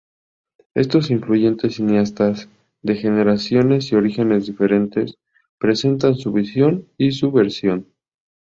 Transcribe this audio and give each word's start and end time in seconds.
Estos 0.73 1.11
influyentes 1.11 1.75
cineastas, 1.75 2.49
de 2.81 2.95
generaciones 2.95 3.91
y 3.91 3.95
orígenes 3.95 4.47
diferentes, 4.47 5.19
presentan 5.59 6.15
su 6.17 6.31
visión 6.31 6.87
y 6.97 7.11
su 7.11 7.31
versión. 7.31 7.85